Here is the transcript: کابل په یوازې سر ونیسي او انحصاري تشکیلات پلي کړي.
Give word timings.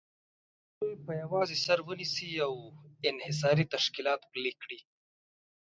کابل 0.73 0.93
په 1.05 1.13
یوازې 1.23 1.55
سر 1.65 1.79
ونیسي 1.87 2.29
او 2.47 2.53
انحصاري 3.09 3.65
تشکیلات 3.73 4.21
پلي 4.31 4.53
کړي. 4.61 4.79